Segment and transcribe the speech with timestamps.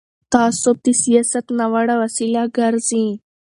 [0.31, 3.05] تعصب د سیاست ناوړه وسیله ګرځي